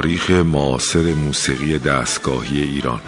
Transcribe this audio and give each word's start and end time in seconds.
تاریخ 0.00 0.30
معاصر 0.30 1.14
موسیقی 1.14 1.78
دستگاهی 1.78 2.62
ایران. 2.62 3.00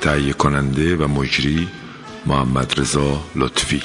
تهیه 0.00 0.32
کننده 0.32 0.96
و 0.96 1.08
مجری 1.08 1.68
محمد 2.26 2.80
رضا 2.80 3.20
لطفی. 3.36 3.82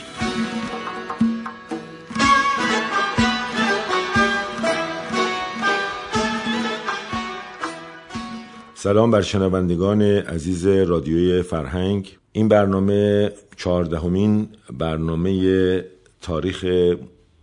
سلام 8.75 9.11
بر 9.11 9.21
شنوندگان 9.21 10.01
عزیز 10.01 10.67
رادیوی 10.67 11.41
فرهنگ. 11.41 12.17
این 12.31 12.47
برنامه 12.47 13.31
چهاردهمین 13.57 14.47
برنامه 14.73 15.85
تاریخ 16.21 16.65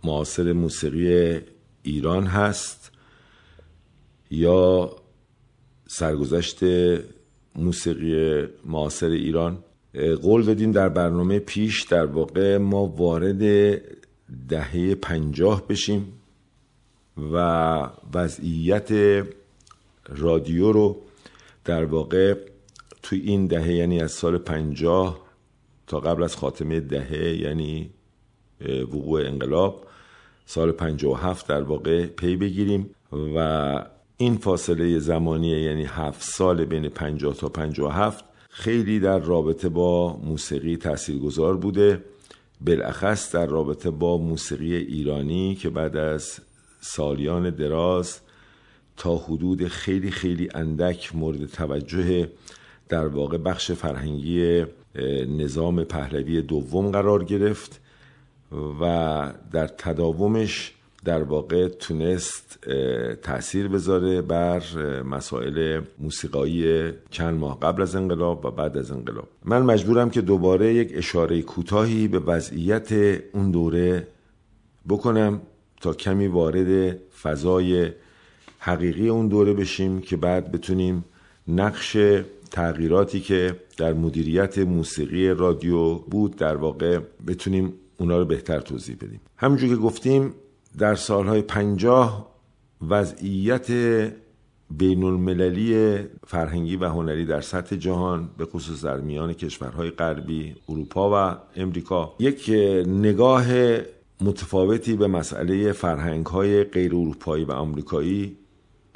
معاصر 0.03 0.53
موسیقی 0.53 1.39
ایران 1.83 2.25
هست 2.25 2.91
یا 4.31 4.91
سرگذشت 5.87 6.59
موسیقی 7.55 8.47
معاصر 8.65 9.09
ایران؟ 9.09 9.63
قول 10.21 10.43
دادیم 10.43 10.71
در 10.71 10.89
برنامه 10.89 11.39
پیش 11.39 11.83
در 11.83 12.05
واقع 12.05 12.57
ما 12.57 12.85
وارد 12.85 13.41
دهه 14.49 14.95
پنجاه 14.95 15.67
بشیم 15.67 16.13
و 17.17 17.37
وضعیت 18.13 18.91
رادیو 20.09 20.71
رو 20.71 21.01
در 21.65 21.85
واقع 21.85 22.37
توی 23.03 23.19
این 23.19 23.47
دهه 23.47 23.73
یعنی 23.73 24.01
از 24.01 24.11
سال 24.11 24.37
پنجاه 24.37 25.23
تا 25.87 25.99
قبل 25.99 26.23
از 26.23 26.35
خاتمه 26.35 26.79
دهه 26.79 27.37
یعنی 27.41 27.89
وقوع 28.61 29.21
انقلاب 29.25 29.85
سال 30.45 30.71
57 30.71 31.47
در 31.47 31.61
واقع 31.61 32.05
پی 32.05 32.35
بگیریم 32.35 32.89
و 33.35 33.85
این 34.17 34.37
فاصله 34.37 34.99
زمانی 34.99 35.47
یعنی 35.47 35.85
هفت 35.85 36.21
سال 36.21 36.65
بین 36.65 36.89
50 36.89 37.35
تا 37.35 37.49
57 37.49 38.25
خیلی 38.49 38.99
در 38.99 39.19
رابطه 39.19 39.69
با 39.69 40.17
موسیقی 40.23 40.77
تاثیرگذار 40.77 41.57
بوده. 41.57 42.03
بالاخص 42.61 43.35
در 43.35 43.45
رابطه 43.45 43.89
با 43.89 44.17
موسیقی 44.17 44.75
ایرانی 44.75 45.55
که 45.55 45.69
بعد 45.69 45.97
از 45.97 46.39
سالیان 46.81 47.49
دراز 47.49 48.19
تا 48.97 49.17
حدود 49.17 49.67
خیلی 49.67 50.11
خیلی 50.11 50.49
اندک 50.55 51.15
مورد 51.15 51.45
توجه 51.45 52.29
در 52.89 53.07
واقع 53.07 53.37
بخش 53.37 53.71
فرهنگی 53.71 54.65
نظام 55.27 55.83
پهلوی 55.83 56.41
دوم 56.41 56.91
قرار 56.91 57.23
گرفت. 57.23 57.81
و 58.81 59.33
در 59.51 59.67
تداومش 59.67 60.73
در 61.05 61.23
واقع 61.23 61.67
تونست 61.67 62.59
تاثیر 63.21 63.67
بذاره 63.67 64.21
بر 64.21 64.63
مسائل 65.05 65.81
موسیقایی 65.99 66.91
چند 67.09 67.39
ماه 67.39 67.59
قبل 67.59 67.81
از 67.81 67.95
انقلاب 67.95 68.45
و 68.45 68.51
بعد 68.51 68.77
از 68.77 68.91
انقلاب. 68.91 69.27
من 69.45 69.61
مجبورم 69.61 70.09
که 70.09 70.21
دوباره 70.21 70.73
یک 70.73 70.91
اشاره 70.93 71.41
کوتاهی 71.41 72.07
به 72.07 72.19
وضعیت 72.19 72.91
اون 73.33 73.51
دوره 73.51 74.07
بکنم 74.89 75.41
تا 75.81 75.93
کمی 75.93 76.27
وارد 76.27 76.97
فضای 77.21 77.91
حقیقی 78.59 79.09
اون 79.09 79.27
دوره 79.27 79.53
بشیم 79.53 80.01
که 80.01 80.17
بعد 80.17 80.51
بتونیم 80.51 81.05
نقش 81.47 81.97
تغییراتی 82.51 83.19
که 83.19 83.55
در 83.77 83.93
مدیریت 83.93 84.57
موسیقی 84.57 85.27
رادیو 85.29 85.93
بود 85.93 86.35
در 86.35 86.55
واقع 86.55 86.99
بتونیم 87.27 87.73
اونا 88.03 88.17
رو 88.17 88.25
بهتر 88.25 88.59
توضیح 88.59 88.95
بدیم. 88.95 89.21
همونجور 89.37 89.69
که 89.69 89.75
گفتیم 89.75 90.33
در 90.77 90.95
سالهای 90.95 91.41
پنجاه 91.41 92.35
وضعیت 92.89 93.71
بین 94.69 95.03
المللی 95.03 95.97
فرهنگی 96.27 96.75
و 96.75 96.85
هنری 96.85 97.25
در 97.25 97.41
سطح 97.41 97.75
جهان 97.75 98.29
به 98.37 98.45
خصوص 98.45 98.85
در 98.85 98.99
میان 98.99 99.33
کشورهای 99.33 99.89
غربی 99.89 100.55
اروپا 100.69 101.09
و 101.11 101.37
امریکا 101.55 102.15
یک 102.19 102.49
نگاه 102.87 103.45
متفاوتی 104.21 104.95
به 104.95 105.07
مسئله 105.07 105.71
فرهنگ 105.71 106.25
های 106.25 106.63
غیر 106.63 106.95
اروپایی 106.95 107.45
و 107.45 107.51
آمریکایی 107.51 108.37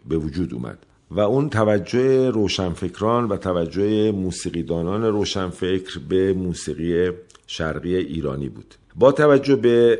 به 0.07 0.17
وجود 0.17 0.53
اومد. 0.53 0.85
و 1.11 1.19
اون 1.19 1.49
توجه 1.49 2.29
روشنفکران 2.29 3.27
و 3.27 3.37
توجه 3.37 4.11
موسیقیدانان 4.11 5.03
روشنفکر 5.03 5.99
به 6.09 6.33
موسیقی 6.33 7.11
شرقی 7.47 7.95
ایرانی 7.95 8.49
بود. 8.49 8.75
با 8.97 9.11
توجه 9.11 9.55
به 9.55 9.99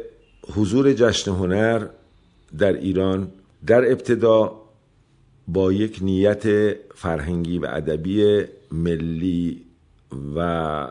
حضور 0.53 0.94
جشن 0.94 1.31
هنر 1.31 1.88
در 2.58 2.74
ایران 2.74 3.31
در 3.68 3.91
ابتدا 3.91 4.62
با 5.47 5.74
یک 5.74 6.00
نیت 6.02 6.74
فرهنگی 6.96 7.59
و 7.59 7.68
ادبی 7.69 8.44
ملی 8.72 9.66
و 10.35 10.88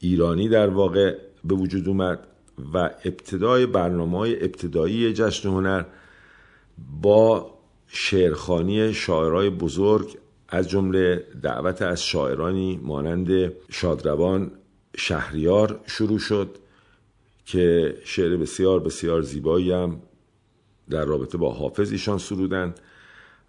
ایرانی 0.00 0.48
در 0.48 0.68
واقع 0.68 1.14
به 1.44 1.54
وجود 1.54 1.88
اومد 1.88 2.26
و 2.74 2.78
ابتدای 2.78 3.66
برنامه 3.66 4.18
ابتدایی 4.18 5.12
جشن 5.12 5.48
هنر 5.48 5.84
با 7.02 7.54
شعرخانی 7.86 8.94
شاعرای 8.94 9.50
بزرگ 9.50 10.18
از 10.48 10.68
جمله 10.68 11.24
دعوت 11.42 11.82
از 11.82 12.04
شاعرانی 12.04 12.80
مانند 12.82 13.52
شادروان 13.70 14.50
شهریار 14.96 15.80
شروع 15.86 16.18
شد. 16.18 16.58
که 17.52 17.96
شعر 18.04 18.36
بسیار 18.36 18.80
بسیار 18.80 19.22
زیبایی 19.22 19.72
هم 19.72 20.02
در 20.90 21.04
رابطه 21.04 21.38
با 21.38 21.52
حافظ 21.52 21.92
ایشان 21.92 22.18
سرودن 22.18 22.74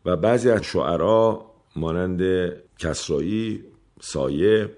و 0.05 0.15
بعضی 0.15 0.49
از 0.49 0.63
شعرا 0.63 1.45
مانند 1.75 2.51
کسرایی، 2.79 3.63
سایه 4.01 4.69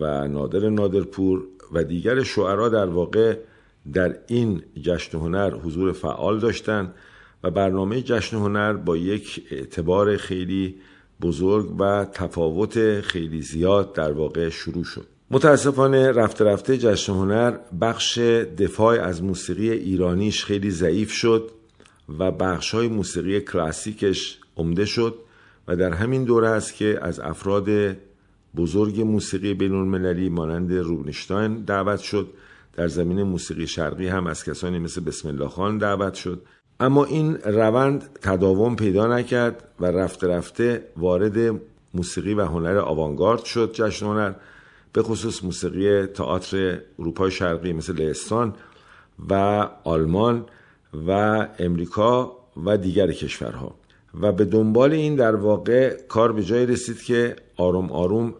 و 0.00 0.28
نادر 0.28 0.68
نادرپور 0.68 1.44
و 1.72 1.84
دیگر 1.84 2.22
شعرا 2.22 2.68
در 2.68 2.86
واقع 2.86 3.38
در 3.92 4.18
این 4.26 4.62
جشن 4.82 5.18
هنر 5.18 5.54
حضور 5.54 5.92
فعال 5.92 6.38
داشتند 6.38 6.94
و 7.44 7.50
برنامه 7.50 8.02
جشن 8.02 8.36
هنر 8.36 8.72
با 8.72 8.96
یک 8.96 9.46
اعتبار 9.50 10.16
خیلی 10.16 10.76
بزرگ 11.20 11.80
و 11.80 12.04
تفاوت 12.04 13.00
خیلی 13.00 13.42
زیاد 13.42 13.92
در 13.92 14.12
واقع 14.12 14.48
شروع 14.48 14.84
شد. 14.84 15.15
متاسفانه 15.30 16.12
رفته 16.12 16.44
رفته 16.44 16.78
جشن 16.78 17.12
هنر 17.12 17.56
بخش 17.80 18.18
دفاع 18.58 19.00
از 19.00 19.22
موسیقی 19.22 19.70
ایرانیش 19.70 20.44
خیلی 20.44 20.70
ضعیف 20.70 21.12
شد 21.12 21.50
و 22.18 22.30
بخش 22.30 22.74
های 22.74 22.88
موسیقی 22.88 23.40
کلاسیکش 23.40 24.38
عمده 24.56 24.84
شد 24.84 25.14
و 25.68 25.76
در 25.76 25.92
همین 25.92 26.24
دوره 26.24 26.48
است 26.48 26.74
که 26.74 26.98
از 27.02 27.20
افراد 27.20 27.68
بزرگ 28.56 29.00
موسیقی 29.00 29.54
بین 29.54 29.72
المللی 29.72 30.28
مانند 30.28 30.72
روبنشتاین 30.72 31.54
دعوت 31.54 32.00
شد. 32.00 32.28
در 32.72 32.88
زمین 32.88 33.22
موسیقی 33.22 33.66
شرقی 33.66 34.08
هم 34.08 34.26
از 34.26 34.44
کسانی 34.44 34.78
مثل 34.78 35.00
بسم 35.00 35.28
الله 35.28 35.48
خان 35.48 35.78
دعوت 35.78 36.14
شد. 36.14 36.42
اما 36.80 37.04
این 37.04 37.36
روند 37.36 38.18
تداوم 38.22 38.76
پیدا 38.76 39.06
نکرد 39.06 39.68
و 39.80 39.86
رفته 39.86 40.26
رفته 40.28 40.84
وارد 40.96 41.60
موسیقی 41.94 42.34
و 42.34 42.44
هنر 42.44 42.78
آوانگارد 42.78 43.44
شد 43.44 43.70
جشن 43.74 44.06
هنر. 44.06 44.32
به 44.92 45.02
خصوص 45.02 45.44
موسیقی 45.44 46.06
تئاتر 46.06 46.80
اروپای 46.98 47.30
شرقی 47.30 47.72
مثل 47.72 47.92
لهستان 47.92 48.54
و 49.30 49.34
آلمان 49.84 50.46
و 51.06 51.10
امریکا 51.58 52.36
و 52.64 52.76
دیگر 52.76 53.12
کشورها. 53.12 53.74
و 54.20 54.32
به 54.32 54.44
دنبال 54.44 54.92
این 54.92 55.14
در 55.14 55.36
واقع 55.36 55.96
کار 56.08 56.32
به 56.32 56.44
جای 56.44 56.66
رسید 56.66 57.02
که 57.02 57.36
آروم 57.56 57.92
آروم 57.92 58.34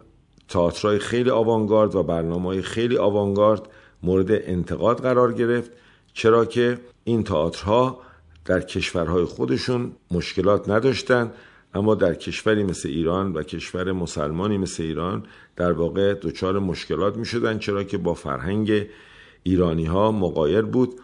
تئاترهای 0.49 0.99
خیلی 0.99 1.29
آوانگارد 1.29 1.95
و 1.95 2.03
برنامه 2.03 2.61
خیلی 2.61 2.97
آوانگارد 2.97 3.61
مورد 4.03 4.27
انتقاد 4.31 5.01
قرار 5.01 5.33
گرفت 5.33 5.71
چرا 6.13 6.45
که 6.45 6.79
این 7.03 7.23
تئاترها 7.23 7.99
در 8.45 8.61
کشورهای 8.61 9.23
خودشون 9.25 9.91
مشکلات 10.11 10.69
نداشتند 10.69 11.33
اما 11.77 11.95
در 11.95 12.13
کشوری 12.13 12.63
مثل 12.63 12.89
ایران 12.89 13.33
و 13.33 13.43
کشور 13.43 13.91
مسلمانی 13.91 14.57
مثل 14.57 14.83
ایران 14.83 15.23
در 15.55 15.71
واقع 15.71 16.13
دچار 16.13 16.59
مشکلات 16.59 17.17
می 17.17 17.25
شدن 17.25 17.59
چرا 17.59 17.83
که 17.83 17.97
با 17.97 18.13
فرهنگ 18.13 18.85
ایرانی 19.43 19.85
ها 19.85 20.11
مقایر 20.11 20.61
بود 20.61 20.99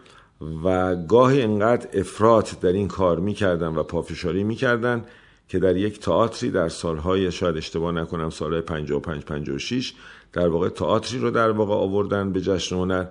و 0.64 0.96
گاهی 0.96 1.42
انقدر 1.42 2.00
افراط 2.00 2.60
در 2.60 2.72
این 2.72 2.88
کار 2.88 3.20
می‌کردن 3.20 3.68
و 3.68 3.84
پافشاری 3.84 4.44
می‌کردن 4.44 5.06
که 5.48 5.60
در 5.60 5.78
یک 5.78 6.00
تئاتری 6.00 6.52
در 6.52 6.70
سالهای 6.70 7.32
شاید 7.32 7.58
اشتباه 7.58 7.92
نکنم 7.92 8.30
سالهای 8.30 8.62
55 8.62 9.24
56 9.24 9.94
در 10.34 10.48
واقع 10.48 10.70
تئاتری 10.70 11.20
رو 11.20 11.32
در 11.32 11.52
واقع 11.52 11.74
آوردن 11.74 12.32
به 12.32 12.42
جشن 12.42 12.76
هنر 12.76 13.06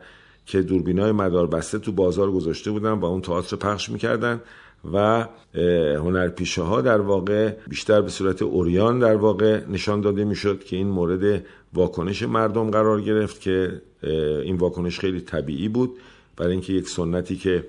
که 0.46 0.62
دوربینای 0.62 1.12
مدار 1.12 1.46
بسته 1.46 1.78
تو 1.78 1.92
بازار 1.92 2.32
گذاشته 2.32 2.70
بودن 2.70 2.92
و 2.92 3.04
اون 3.04 3.20
تئاتر 3.20 3.56
پخش 3.56 3.88
می‌کردن. 3.88 4.40
و 4.92 5.26
هنرپیشه 5.98 6.62
ها 6.62 6.80
در 6.80 7.00
واقع 7.00 7.50
بیشتر 7.68 8.00
به 8.00 8.08
صورت 8.10 8.42
اوریان 8.42 8.98
در 8.98 9.16
واقع 9.16 9.60
نشان 9.68 10.00
داده 10.00 10.24
می‌شد 10.24 10.64
که 10.64 10.76
این 10.76 10.86
مورد 10.86 11.44
واکنش 11.74 12.22
مردم 12.22 12.70
قرار 12.70 13.00
گرفت 13.00 13.40
که 13.40 13.82
این 14.42 14.56
واکنش 14.56 14.98
خیلی 14.98 15.20
طبیعی 15.20 15.68
بود. 15.68 15.90
برای 16.36 16.52
اینکه 16.52 16.72
یک 16.72 16.88
سنتی 16.88 17.36
که 17.36 17.64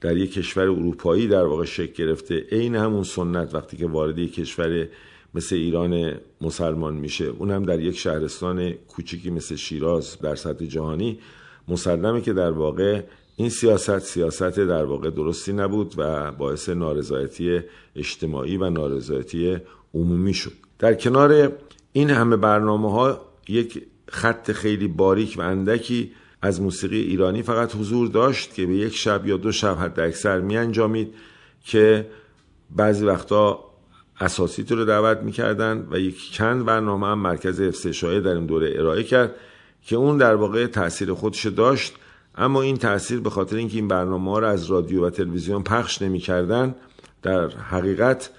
در 0.00 0.16
یک 0.16 0.32
کشور 0.32 0.62
اروپایی 0.62 1.28
در 1.28 1.44
واقع 1.44 1.64
شکل 1.64 2.04
گرفته 2.04 2.46
عین 2.52 2.76
همون 2.76 3.02
سنت 3.02 3.54
وقتی 3.54 3.76
که 3.76 3.86
وارد 3.86 4.18
یک 4.18 4.34
کشور 4.34 4.88
مثل 5.34 5.56
ایران 5.56 6.14
مسلمان 6.40 6.94
میشه 6.94 7.24
اونم 7.24 7.64
در 7.64 7.80
یک 7.80 7.98
شهرستان 7.98 8.72
کوچیکی 8.72 9.30
مثل 9.30 9.56
شیراز 9.56 10.18
در 10.22 10.34
سطح 10.34 10.64
جهانی 10.64 11.18
مسلمه 11.68 12.20
که 12.20 12.32
در 12.32 12.50
واقع 12.50 13.02
این 13.36 13.48
سیاست 13.48 13.98
سیاست 13.98 14.58
در 14.58 14.84
واقع 14.84 15.10
درستی 15.10 15.52
نبود 15.52 15.94
و 15.96 16.32
باعث 16.32 16.68
نارضایتی 16.68 17.60
اجتماعی 17.96 18.56
و 18.56 18.70
نارضایتی 18.70 19.56
عمومی 19.94 20.34
شد. 20.34 20.52
در 20.78 20.94
کنار 20.94 21.52
این 21.92 22.10
همه 22.10 22.36
برنامه 22.36 22.90
ها 22.92 23.20
یک 23.48 23.82
خط 24.08 24.52
خیلی 24.52 24.88
باریک 24.88 25.34
و 25.38 25.42
اندکی 25.42 26.12
از 26.42 26.60
موسیقی 26.60 27.00
ایرانی 27.00 27.42
فقط 27.42 27.74
حضور 27.74 28.08
داشت 28.08 28.54
که 28.54 28.66
به 28.66 28.74
یک 28.74 28.94
شب 28.94 29.26
یا 29.26 29.36
دو 29.36 29.52
شب 29.52 29.76
حد 29.80 30.00
اکثر 30.00 30.40
می 30.40 30.56
انجامید 30.56 31.14
که 31.64 32.06
بعضی 32.70 33.06
وقتا 33.06 33.64
اساسی 34.20 34.62
رو 34.62 34.84
دعوت 34.84 35.18
می‌کردن 35.18 35.88
و 35.90 35.98
یک 35.98 36.32
چند 36.32 36.64
برنامه 36.64 37.06
هم 37.06 37.18
مرکز 37.18 37.60
حفظ 37.60 38.04
در 38.04 38.34
این 38.34 38.46
دوره 38.46 38.74
ارائه 38.76 39.02
کرد 39.02 39.34
که 39.86 39.96
اون 39.96 40.16
در 40.16 40.34
واقع 40.34 40.66
تاثیر 40.66 41.12
خودش 41.12 41.46
داشت. 41.46 41.94
اما 42.36 42.62
این 42.62 42.76
تاثیر 42.76 43.20
به 43.20 43.30
خاطر 43.30 43.56
اینکه 43.56 43.76
این 43.76 43.88
برنامه 43.88 44.30
ها 44.30 44.38
رو 44.38 44.46
از 44.46 44.64
رادیو 44.64 45.06
و 45.06 45.10
تلویزیون 45.10 45.62
پخش 45.62 46.02
نمی‌کردن 46.02 46.74
در 47.22 47.48
حقیقت 47.48 48.30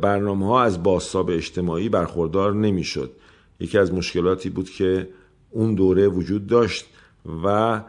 برنامه 0.00 0.46
ها 0.46 0.62
از 0.62 0.82
باستاب 0.82 1.30
اجتماعی 1.30 1.88
برخوردار 1.88 2.54
نمی‌شد. 2.54 3.10
یکی 3.60 3.78
از 3.78 3.94
مشکلاتی 3.94 4.50
بود 4.50 4.70
که 4.70 5.08
اون 5.50 5.74
دوره 5.74 6.08
وجود 6.08 6.46
داشت 6.46 6.86
و 7.44 7.80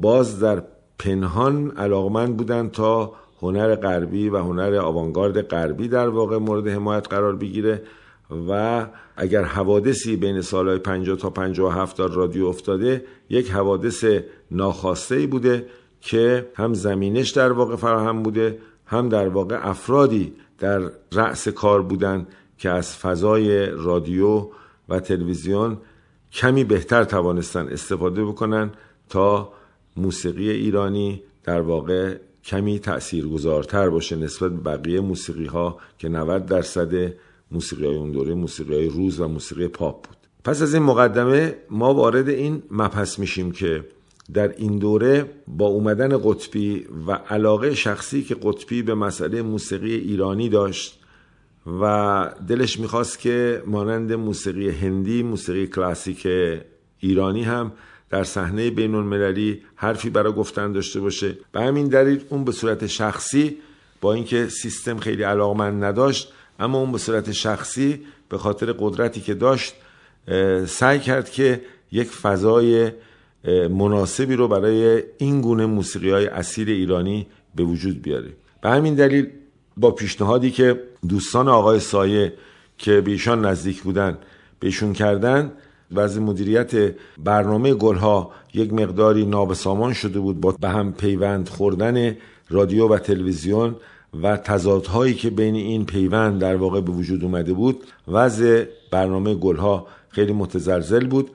باز 0.00 0.40
در 0.40 0.62
پنهان 0.98 1.70
علاقمند 1.70 2.36
بودن 2.36 2.68
تا 2.68 3.12
هنر 3.42 3.74
غربی 3.74 4.28
و 4.28 4.38
هنر 4.38 4.74
آوانگارد 4.74 5.42
غربی 5.42 5.88
در 5.88 6.08
واقع 6.08 6.38
مورد 6.38 6.68
حمایت 6.68 7.08
قرار 7.08 7.36
بگیره. 7.36 7.82
و 8.48 8.86
اگر 9.16 9.42
حوادثی 9.42 10.16
بین 10.16 10.40
سالهای 10.40 10.78
50 10.78 11.16
تا 11.16 11.30
57 11.30 11.98
در 11.98 12.06
رادیو 12.06 12.46
افتاده 12.46 13.04
یک 13.30 13.50
حوادث 13.50 14.04
ناخواسته 14.50 15.14
ای 15.14 15.26
بوده 15.26 15.66
که 16.00 16.48
هم 16.54 16.74
زمینش 16.74 17.30
در 17.30 17.52
واقع 17.52 17.76
فراهم 17.76 18.22
بوده 18.22 18.58
هم 18.86 19.08
در 19.08 19.28
واقع 19.28 19.68
افرادی 19.68 20.32
در 20.58 20.90
رأس 21.12 21.48
کار 21.48 21.82
بودن 21.82 22.26
که 22.58 22.70
از 22.70 22.96
فضای 22.96 23.66
رادیو 23.66 24.48
و 24.88 25.00
تلویزیون 25.00 25.78
کمی 26.32 26.64
بهتر 26.64 27.04
توانستن 27.04 27.68
استفاده 27.68 28.24
بکنن 28.24 28.70
تا 29.08 29.52
موسیقی 29.96 30.50
ایرانی 30.50 31.22
در 31.44 31.60
واقع 31.60 32.16
کمی 32.44 32.78
تاثیرگذارتر 32.78 33.90
باشه 33.90 34.16
نسبت 34.16 34.52
بقیه 34.52 35.00
موسیقی 35.00 35.46
ها 35.46 35.78
که 35.98 36.08
90 36.08 36.46
درصد 36.46 37.12
موسیقی 37.52 37.86
های 37.86 37.96
اون 37.96 38.10
دوره 38.10 38.34
موسیقی 38.34 38.74
های 38.74 38.88
روز 38.88 39.20
و 39.20 39.28
موسیقی 39.28 39.68
پاپ 39.68 40.06
بود. 40.06 40.16
پس 40.44 40.62
از 40.62 40.74
این 40.74 40.82
مقدمه 40.82 41.56
ما 41.70 41.94
وارد 41.94 42.28
این 42.28 42.62
مبحث 42.70 43.18
میشیم 43.18 43.52
که 43.52 43.84
در 44.34 44.48
این 44.56 44.78
دوره 44.78 45.30
با 45.48 45.66
اومدن 45.66 46.18
قطبی 46.24 46.86
و 47.06 47.12
علاقه 47.12 47.74
شخصی 47.74 48.22
که 48.22 48.34
قطبی 48.34 48.82
به 48.82 48.94
مسئله 48.94 49.42
موسیقی 49.42 49.94
ایرانی 49.94 50.48
داشت 50.48 50.98
و 51.80 52.34
دلش 52.48 52.80
می‌خواست 52.80 53.18
که 53.18 53.62
مانند 53.66 54.12
موسیقی 54.12 54.70
هندی 54.70 55.22
موسیقی 55.22 55.66
کلاسیک 55.66 56.26
ایرانی 56.98 57.42
هم 57.42 57.72
در 58.10 58.24
صحنه 58.24 58.70
بین 58.70 58.94
المللی 58.94 59.62
حرفی 59.74 60.10
برای 60.10 60.32
گفتن 60.32 60.72
داشته 60.72 61.00
باشه. 61.00 61.38
به 61.52 61.62
همین 61.62 61.88
دلیل 61.88 62.20
اون 62.28 62.44
به 62.44 62.52
صورت 62.52 62.86
شخصی 62.86 63.56
با 64.00 64.12
اینکه 64.12 64.48
سیستم 64.48 64.98
خیلی 64.98 65.22
علاقمند 65.22 65.84
نداشت 65.84 66.32
اما 66.58 66.78
اون 66.78 66.92
به 66.92 66.98
صورت 66.98 67.32
شخصی 67.32 68.00
به 68.28 68.38
خاطر 68.38 68.72
قدرتی 68.72 69.20
که 69.20 69.34
داشت 69.34 69.74
سعی 70.66 70.98
کرد 70.98 71.30
که 71.30 71.60
یک 71.92 72.08
فضای 72.08 72.90
مناسبی 73.70 74.36
رو 74.36 74.48
برای 74.48 75.02
این 75.18 75.40
گونه 75.40 75.66
موسیقی 75.66 76.10
های 76.10 76.26
اصیل 76.26 76.70
ایرانی 76.70 77.26
به 77.54 77.62
وجود 77.64 78.02
بیاره. 78.02 78.32
به 78.60 78.70
همین 78.70 78.94
دلیل 78.94 79.26
با 79.76 79.90
پیشنهادی 79.90 80.50
که 80.50 80.82
دوستان 81.08 81.48
آقای 81.48 81.80
سایه 81.80 82.32
که 82.78 83.00
به 83.00 83.36
نزدیک 83.36 83.82
بودن 83.82 84.18
بهشون 84.60 84.92
کردن 84.92 85.52
وضع 85.92 86.20
مدیریت 86.20 86.94
برنامه 87.18 87.74
گلها 87.74 88.30
یک 88.54 88.72
مقداری 88.72 89.26
نابسامان 89.26 89.92
شده 89.92 90.20
بود 90.20 90.40
با 90.40 90.52
به 90.60 90.68
هم 90.68 90.92
پیوند 90.92 91.48
خوردن 91.48 92.16
رادیو 92.50 92.88
و 92.88 92.98
تلویزیون. 92.98 93.76
و 94.22 94.36
تضادهایی 94.36 95.14
که 95.14 95.30
بین 95.30 95.54
این 95.54 95.86
پیوند 95.86 96.40
در 96.40 96.56
واقع 96.56 96.80
به 96.80 96.92
وجود 96.92 97.24
اومده 97.24 97.52
بود 97.52 97.84
وضع 98.08 98.64
برنامه 98.90 99.34
گلها 99.34 99.86
خیلی 100.08 100.32
متزلزل 100.32 101.06
بود 101.06 101.30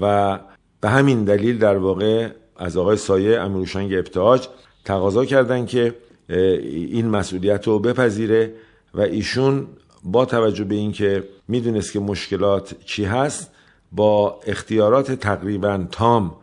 و 0.00 0.38
به 0.80 0.88
همین 0.88 1.24
دلیل 1.24 1.58
در 1.58 1.76
واقع 1.76 2.28
از 2.56 2.76
آقای 2.76 2.96
سایه 2.96 3.40
امیروشنگ 3.40 3.94
ابتهاج 3.94 4.48
تقاضا 4.84 5.24
کردند 5.24 5.66
که 5.66 5.94
این 6.28 7.08
مسئولیت 7.08 7.66
رو 7.66 7.78
بپذیره 7.78 8.54
و 8.94 9.00
ایشون 9.00 9.66
با 10.04 10.24
توجه 10.24 10.64
به 10.64 10.74
اینکه 10.74 11.24
می‌دونست 11.48 11.92
که 11.92 12.00
مشکلات 12.00 12.74
چی 12.84 13.04
هست 13.04 13.50
با 13.92 14.40
اختیارات 14.46 15.12
تقریبا 15.12 15.86
تام 15.90 16.36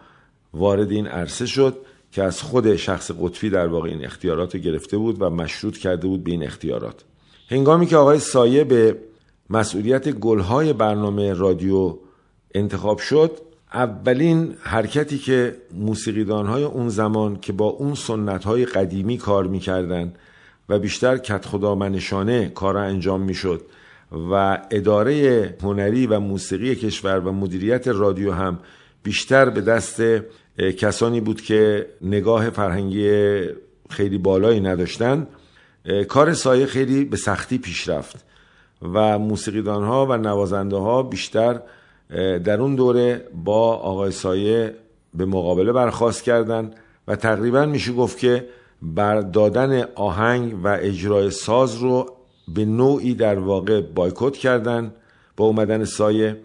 وارد 0.54 0.92
این 0.92 1.08
عرصه 1.08 1.46
شد 1.46 1.78
که 2.18 2.24
از 2.24 2.42
خود 2.42 2.76
شخص 2.76 3.12
قطبی 3.12 3.50
در 3.50 3.68
واقع 3.68 3.90
این 3.90 4.06
اختیارات 4.06 4.56
رو 4.56 4.62
گرفته 4.62 4.98
بود 4.98 5.22
و 5.22 5.30
مشروط 5.30 5.78
کرده 5.78 6.08
بود 6.08 6.24
به 6.24 6.32
این 6.32 6.44
اختیارات. 6.44 7.04
هنگامی 7.50 7.86
که 7.86 7.98
آقای 7.98 8.20
سایه 8.20 8.64
به 8.64 8.98
مسئولیت 9.50 10.10
گلهای 10.10 10.74
برنامه 10.74 11.34
رادیو 11.34 11.98
انتخاب 12.56 13.00
شد 13.00 13.32
اولین 13.74 14.56
حرکتی 14.62 15.18
که 15.18 15.56
موسیقیدانهای 15.74 16.64
اون 16.64 16.90
زمان 16.90 17.40
که 17.40 17.54
با 17.54 17.66
اون 17.66 17.96
سنتهای 17.96 18.66
قدیمی 18.66 19.18
کار 19.18 19.48
می‌کردن 19.48 20.14
و 20.70 20.80
بیشتر 20.80 21.18
کت 21.18 21.46
خدا 21.46 21.76
منشانه 21.76 22.50
کار 22.50 22.78
انجام 22.78 23.22
می‌شد 23.22 23.62
و 24.32 24.62
اداره 24.72 25.56
هنری 25.62 26.08
و 26.08 26.20
موسیقی 26.20 26.76
کشور 26.76 27.20
و 27.20 27.32
مدیریت 27.32 27.88
رادیو 27.88 28.32
هم 28.32 28.60
بیشتر 29.04 29.50
به 29.50 29.62
دست 29.62 30.02
کسانی 30.58 31.22
بود 31.22 31.42
که 31.42 31.88
نگاه 32.02 32.50
فرهنگی 32.50 33.40
خیلی 33.90 34.18
بالایی 34.18 34.60
نداشتن. 34.60 35.28
کار 36.08 36.34
سایه 36.34 36.66
خیلی 36.66 37.06
به 37.06 37.18
سختی 37.18 37.58
پیش 37.58 37.90
رفت 37.90 38.26
و 38.82 39.20
موسیقیدان 39.20 39.84
ها 39.84 40.06
و 40.06 40.18
نوازنده 40.18 40.78
ها 40.78 41.04
بیشتر 41.04 41.62
در 42.44 42.62
اون 42.62 42.76
دوره 42.76 43.28
با 43.34 43.76
آقای 43.76 44.12
سایه 44.12 44.76
به 45.14 45.26
مقابله 45.26 45.72
برخواست 45.72 46.24
کردند 46.24 46.76
و 47.08 47.16
تقریبا 47.16 47.66
میشه 47.66 47.94
گفت 47.94 48.18
که 48.18 48.48
بر 48.82 49.22
دادن 49.22 49.84
آهنگ 49.96 50.56
و 50.64 50.78
اجرای 50.82 51.32
ساز 51.32 51.76
رو 51.76 52.06
به 52.48 52.66
نوعی 52.66 53.14
در 53.14 53.40
واقع 53.40 53.82
بایکوت 53.82 54.38
کردن 54.38 54.94
با 55.38 55.46
اومدن 55.46 55.84
سایه 55.84 56.38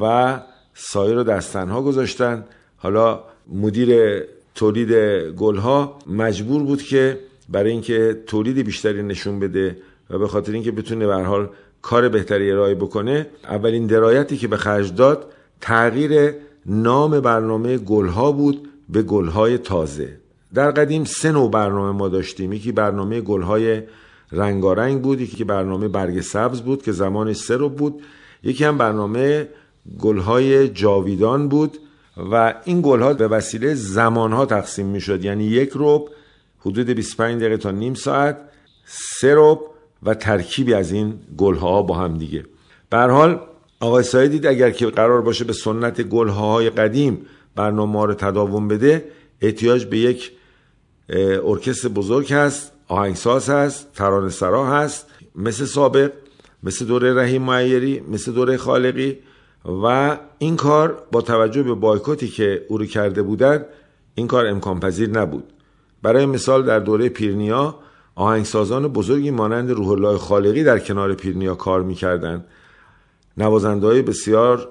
و 0.00 0.40
سایه 0.74 1.14
رو 1.14 1.24
دستنها 1.24 1.82
گذاشتن. 1.82 2.44
حالا 2.76 3.20
مدیر 3.50 4.22
تولید 4.54 4.92
گلها 5.36 5.98
مجبور 6.06 6.62
بود 6.62 6.82
که 6.82 7.18
برای 7.48 7.70
اینکه 7.70 8.22
تولید 8.26 8.58
بیشتری 8.58 9.02
نشون 9.02 9.40
بده 9.40 9.76
و 10.10 10.18
به 10.18 10.28
خاطر 10.28 10.52
اینکه 10.52 10.72
بتونه 10.72 11.06
به 11.06 11.14
حال 11.14 11.48
کار 11.82 12.08
بهتری 12.08 12.50
ارائه 12.50 12.74
بکنه 12.74 13.26
اولین 13.44 13.86
درایتی 13.86 14.36
که 14.36 14.48
به 14.48 14.56
خرج 14.56 14.94
داد 14.94 15.32
تغییر 15.60 16.34
نام 16.66 17.20
برنامه 17.20 17.78
گلها 17.78 18.32
بود 18.32 18.68
به 18.88 19.02
گلهای 19.02 19.58
تازه. 19.58 20.16
در 20.54 20.70
قدیم 20.70 21.04
سه 21.04 21.32
نوع 21.32 21.50
برنامه 21.50 21.98
ما 21.98 22.08
داشتیم. 22.08 22.52
یکی 22.52 22.72
برنامه 22.72 23.20
گلهای 23.20 23.82
رنگارنگ 24.32 25.02
بود 25.02 25.20
یکی 25.20 25.44
برنامه 25.44 25.88
برگ 25.88 26.20
سبز 26.20 26.60
بود 26.60 26.82
که 26.82 26.92
زمانش 26.92 27.36
سه 27.36 27.56
رو 27.56 27.68
بود. 27.68 28.02
یکی 28.42 28.64
هم 28.64 28.78
برنامه 28.78 29.48
گلهای 29.98 30.68
جاویدان 30.68 31.48
بود. 31.48 31.78
و 32.16 32.54
این 32.64 32.80
گلها 32.82 33.14
به 33.14 33.28
وسیله 33.28 33.74
زمانها 33.74 34.46
تقسیم 34.46 34.86
می 34.86 35.00
شد 35.00 35.24
یعنی 35.24 35.44
یک 35.44 35.70
روب 35.70 36.10
حدود 36.58 36.90
25 36.90 37.40
دقیقه 37.40 37.56
تا 37.56 37.70
نیم 37.70 37.94
ساعت 37.94 38.38
سه 38.84 39.34
روب 39.34 39.60
و 40.02 40.14
ترکیبی 40.14 40.74
از 40.74 40.92
این 40.92 41.14
گلها 41.36 41.82
با 41.82 41.94
هم 41.94 42.18
دیگه. 42.18 42.44
حال 42.92 43.40
آقای 43.80 44.02
سایه 44.02 44.28
دید 44.28 44.46
اگر 44.46 44.70
که 44.70 44.86
قرار 44.86 45.22
باشه 45.22 45.44
به 45.44 45.52
سنت 45.52 46.02
گلهای 46.02 46.70
قدیم 46.70 47.26
برنامه 47.56 48.06
رو 48.06 48.14
تداوم 48.14 48.68
بده 48.68 49.04
احتیاج 49.40 49.84
به 49.84 49.98
یک 49.98 50.32
ارکستر 51.44 51.88
بزرگ 51.88 52.32
هست 52.32 52.72
آهنگساز 52.88 53.50
هست 53.50 53.92
ترانه 53.94 54.28
سرا 54.28 54.66
هست 54.66 55.06
مثل 55.34 55.64
سابق 55.64 56.12
مثل 56.62 56.84
دوره 56.84 57.14
رحیم 57.14 57.42
معیری 57.42 58.00
مثل 58.00 58.32
دوره 58.32 58.56
خالقی. 58.56 59.18
و 59.64 60.16
این 60.38 60.56
کار 60.56 61.02
با 61.12 61.22
توجه 61.22 61.62
به 61.62 61.74
بایکوتی 61.74 62.28
که 62.28 62.66
او 62.68 62.78
رو 62.78 62.84
کرده 62.84 63.22
بودند 63.22 63.66
این 64.14 64.26
کار 64.26 64.46
امکان 64.46 64.80
پذیر 64.80 65.10
نبود. 65.10 65.44
برای 66.02 66.26
مثال 66.26 66.66
در 66.66 66.78
دوره 66.78 67.08
پیرنیا 67.08 67.74
آهنگسازان 68.14 68.88
بزرگی 68.88 69.30
مانند 69.30 69.70
روح 69.70 69.88
الله 69.88 70.18
خالقی 70.18 70.64
در 70.64 70.78
کنار 70.78 71.14
پیرنیا 71.14 71.54
کار 71.54 71.82
می‌کردند 71.82 72.44
نوازنده 73.36 74.02
بسیار 74.02 74.68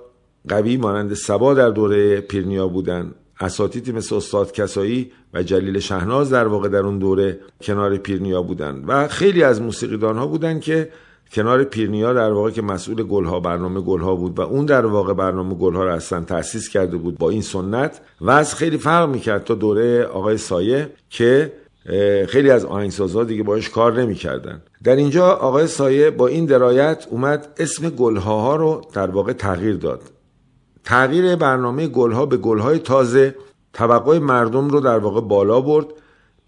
قوی 0.47 0.77
مانند 0.77 1.13
سبا 1.13 1.53
در 1.53 1.69
دوره 1.69 2.21
پیرنیا 2.21 2.67
بودند 2.67 3.15
اساتیدی 3.39 3.91
مثل 3.91 4.15
استاد 4.15 4.51
کسایی 4.51 5.11
و 5.33 5.43
جلیل 5.43 5.79
شهناز 5.79 6.29
در 6.29 6.47
واقع 6.47 6.69
در 6.69 6.79
اون 6.79 6.99
دوره 6.99 7.39
کنار 7.61 7.97
پیرنیا 7.97 8.41
بودند 8.41 8.83
و 8.87 9.07
خیلی 9.07 9.43
از 9.43 9.61
موسیقیدان 9.61 10.17
ها 10.17 10.27
بودن 10.27 10.59
که 10.59 10.89
کنار 11.31 11.63
پیرنیا 11.63 12.13
در 12.13 12.31
واقع 12.31 12.51
که 12.51 12.61
مسئول 12.61 13.03
گلها 13.03 13.39
برنامه 13.39 13.81
گلها 13.81 14.15
بود 14.15 14.39
و 14.39 14.41
اون 14.41 14.65
در 14.65 14.85
واقع 14.85 15.13
برنامه 15.13 15.55
گلها 15.55 15.83
رو 15.83 15.91
اصلا 15.91 16.21
تأسیس 16.21 16.69
کرده 16.69 16.97
بود 16.97 17.17
با 17.17 17.29
این 17.29 17.41
سنت 17.41 18.01
و 18.21 18.31
از 18.31 18.55
خیلی 18.55 18.77
فرق 18.77 19.09
می‌کرد 19.09 19.43
تا 19.43 19.55
دوره 19.55 20.03
آقای 20.03 20.37
سایه 20.37 20.89
که 21.09 21.53
خیلی 22.27 22.49
از 22.49 22.65
آهنگسازها 22.65 23.23
دیگه 23.23 23.43
باش 23.43 23.69
کار 23.69 24.01
نمی‌کردن. 24.01 24.61
در 24.83 24.95
اینجا 24.95 25.27
آقای 25.27 25.67
سایه 25.67 26.09
با 26.11 26.27
این 26.27 26.45
درایت 26.45 27.07
اومد 27.09 27.47
اسم 27.57 27.89
گلها 27.89 28.41
ها 28.41 28.55
رو 28.55 28.81
در 28.93 29.09
واقع 29.09 29.33
تغییر 29.33 29.75
داد. 29.75 30.01
تغییر 30.83 31.35
برنامه 31.35 31.87
گلها 31.87 32.25
به 32.25 32.37
گلهای 32.37 32.79
تازه 32.79 33.35
توقع 33.73 34.19
مردم 34.19 34.69
رو 34.69 34.79
در 34.79 34.97
واقع 34.99 35.21
بالا 35.21 35.61
برد 35.61 35.85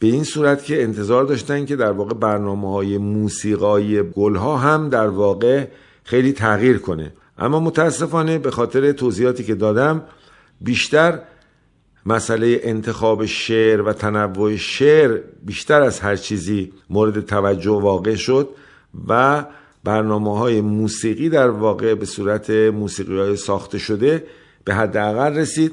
به 0.01 0.08
این 0.08 0.24
صورت 0.24 0.65
که 0.65 0.84
انتظار 0.84 1.24
داشتن 1.24 1.65
که 1.65 1.75
در 1.75 1.91
واقع 1.91 2.13
برنامه 2.13 2.72
های 2.72 2.98
موسیقای 2.98 4.03
گلها 4.12 4.58
هم 4.58 4.89
در 4.89 5.08
واقع 5.08 5.67
خیلی 6.03 6.34
تغییر 6.34 6.77
کنه. 6.77 7.13
اما 7.38 7.60
متاسفانه 7.60 8.38
به 8.38 8.51
خاطر 8.51 8.91
توضیحاتی 8.91 9.43
که 9.43 9.55
دادم 9.55 10.03
بیشتر 10.62 11.20
مسئله 12.05 12.60
انتخاب 12.63 13.25
شعر 13.25 13.81
و 13.81 13.93
تنوع 13.93 14.55
شعر 14.55 15.20
بیشتر 15.43 15.81
از 15.81 16.00
هر 16.00 16.15
چیزی 16.15 16.74
مورد 16.89 17.25
توجه 17.25 17.81
واقع 17.81 18.15
شد 18.15 18.50
و 19.08 19.46
برنامه 19.84 20.38
های 20.38 20.62
موسیقی 20.62 21.29
در 21.29 21.50
واقع 21.50 21.96
به 21.96 22.05
صورت 22.05 22.50
موسیقی 22.50 23.17
های 23.17 23.36
ساخته 23.36 23.77
شده 23.77 24.24
به 24.63 24.74
حداقل 24.74 25.36
رسید. 25.36 25.72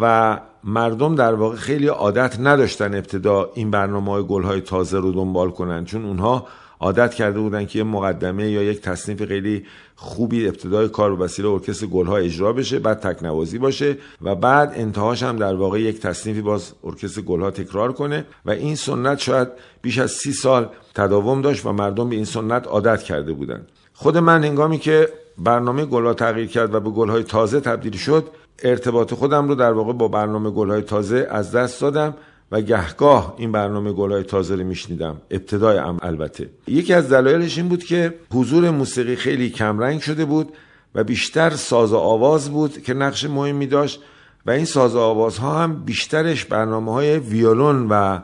و 0.00 0.38
مردم 0.64 1.14
در 1.14 1.34
واقع 1.34 1.56
خیلی 1.56 1.86
عادت 1.86 2.40
نداشتن 2.40 2.94
ابتدا 2.94 3.50
این 3.54 3.70
برنامه 3.70 4.12
های 4.12 4.22
گل 4.22 4.42
های 4.42 4.60
تازه 4.60 4.98
رو 4.98 5.12
دنبال 5.12 5.50
کنن 5.50 5.84
چون 5.84 6.04
اونها 6.04 6.46
عادت 6.80 7.14
کرده 7.14 7.40
بودن 7.40 7.66
که 7.66 7.78
یه 7.78 7.84
مقدمه 7.84 8.50
یا 8.50 8.62
یک 8.62 8.80
تصنیف 8.80 9.24
خیلی 9.24 9.66
خوبی 9.96 10.48
ابتدای 10.48 10.88
کار 10.88 11.12
و 11.12 11.16
وسیله 11.16 11.48
ارکستر 11.48 11.86
گلها 11.86 12.16
اجرا 12.16 12.52
بشه 12.52 12.78
بعد 12.78 13.00
تکنوازی 13.00 13.58
باشه 13.58 13.96
و 14.22 14.34
بعد 14.34 14.72
انتهاش 14.76 15.22
هم 15.22 15.36
در 15.36 15.54
واقع 15.54 15.80
یک 15.80 16.00
تصنیفی 16.00 16.40
باز 16.40 16.72
ارکستر 16.84 17.20
گلها 17.20 17.50
تکرار 17.50 17.92
کنه 17.92 18.26
و 18.44 18.50
این 18.50 18.74
سنت 18.74 19.18
شاید 19.18 19.48
بیش 19.82 19.98
از 19.98 20.10
سی 20.10 20.32
سال 20.32 20.68
تداوم 20.94 21.42
داشت 21.42 21.66
و 21.66 21.72
مردم 21.72 22.08
به 22.08 22.16
این 22.16 22.24
سنت 22.24 22.66
عادت 22.66 23.02
کرده 23.02 23.32
بودند 23.32 23.68
خود 23.92 24.18
من 24.18 24.44
هنگامی 24.44 24.78
که 24.78 25.08
برنامه 25.38 25.84
گلها 25.84 26.14
تغییر 26.14 26.46
کرد 26.46 26.74
و 26.74 26.80
به 26.80 26.90
گلهای 26.90 27.22
تازه 27.22 27.60
تبدیل 27.60 27.96
شد 27.96 28.28
ارتباط 28.62 29.14
خودم 29.14 29.48
رو 29.48 29.54
در 29.54 29.72
واقع 29.72 29.92
با 29.92 30.08
برنامه 30.08 30.50
گلهای 30.50 30.82
تازه 30.82 31.26
از 31.30 31.52
دست 31.52 31.80
دادم 31.80 32.14
و 32.52 32.60
گهگاه 32.60 33.34
این 33.38 33.52
برنامه 33.52 33.92
گلای 33.92 34.22
تازه 34.22 34.54
رو 34.54 34.64
میشنیدم. 34.64 35.16
ابتدای 35.30 35.78
ام 35.78 35.98
البته. 36.02 36.50
یکی 36.66 36.94
از 36.94 37.12
دلایلش 37.12 37.58
این 37.58 37.68
بود 37.68 37.84
که 37.84 38.14
حضور 38.32 38.70
موسیقی 38.70 39.16
خیلی 39.16 39.50
کمرنگ 39.50 40.00
شده 40.00 40.24
بود 40.24 40.52
و 40.94 41.04
بیشتر 41.04 41.50
ساز 41.50 41.92
و 41.92 41.96
آواز 41.96 42.50
بود 42.50 42.82
که 42.82 42.94
نقش 42.94 43.24
مهمی 43.24 43.66
داشت 43.66 44.02
و 44.46 44.50
این 44.50 44.64
ساز 44.64 44.94
و 44.94 44.98
آوازها 44.98 45.62
هم 45.62 45.84
بیشترش 45.84 46.44
برنامه 46.44 46.92
های 46.92 47.18
ویولون 47.18 47.88
و 47.88 48.18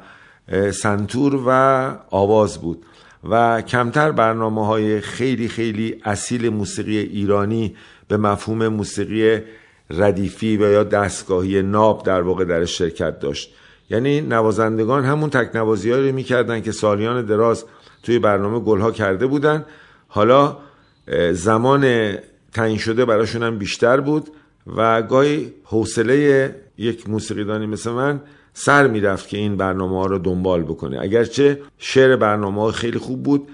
سنتور 0.72 1.42
و 1.46 1.50
آواز 2.10 2.58
بود 2.58 2.84
و 3.30 3.62
کمتر 3.62 4.12
برنامه 4.12 4.66
های 4.66 5.00
خیلی 5.00 5.48
خیلی 5.48 6.00
اصیل 6.04 6.48
موسیقی 6.48 6.98
ایرانی 6.98 7.76
به 8.08 8.16
مفهوم 8.16 8.68
موسیقی 8.68 9.40
ردیفی 9.90 10.56
و 10.56 10.60
یا 10.72 10.84
دستگاهی 10.84 11.62
ناب 11.62 12.02
در 12.02 12.20
واقع 12.20 12.44
در 12.44 12.64
شرکت 12.64 13.20
داشت. 13.20 13.54
یعنی 13.90 14.20
نوازندگان 14.20 15.04
همون 15.04 15.30
تکنوازی 15.30 15.90
رو 15.90 16.12
می‌کردن 16.12 16.60
که 16.60 16.72
سالیان 16.72 17.24
دراز 17.24 17.64
توی 18.02 18.18
برنامه 18.18 18.60
گلها 18.60 18.90
کرده 18.90 19.26
بودن. 19.26 19.64
حالا 20.08 20.56
زمان 21.32 22.14
تعیین 22.52 22.78
شده 22.78 23.04
براشون 23.04 23.42
هم 23.42 23.58
بیشتر 23.58 24.00
بود 24.00 24.30
و 24.76 25.02
گاهی 25.02 25.52
حوصله 25.64 26.54
یک 26.78 27.08
موسیقیدانی 27.10 27.66
مثل 27.66 27.90
من 27.90 28.20
سر 28.52 28.86
می‌رفت 28.86 29.28
که 29.28 29.36
این 29.36 29.56
برنامه 29.56 29.96
ها 29.96 30.06
رو 30.06 30.18
دنبال 30.18 30.62
بکنه. 30.62 30.98
اگرچه 31.00 31.60
شعر 31.78 32.16
برنامه 32.16 32.60
ها 32.60 32.70
خیلی 32.70 32.98
خوب 32.98 33.22
بود 33.22 33.48